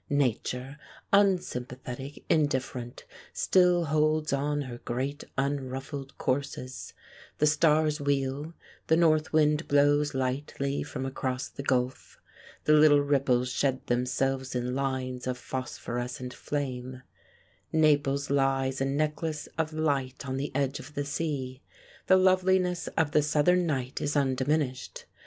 [0.09, 0.79] Nature,
[1.13, 6.95] unsympathetic, indiffer ent, still holds on her great unruffled courses;
[7.37, 8.55] the stars wheel,
[8.87, 12.19] the north wind blows lightly from across the gulf;
[12.63, 17.03] the little ripples shed themselves in lines of phosphorescent flame;
[17.71, 21.61] Naples lies a necklace of light on the edge of the sea,
[22.07, 25.05] the loveliness of the Southern night is undiminished.